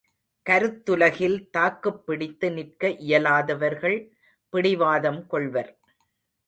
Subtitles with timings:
[0.45, 3.99] கருத்துலகில் தாக்குப்பிடித்து நிற்க இயலாதவர்கள்
[4.53, 5.71] பிடிவாதம் கொள்வர்.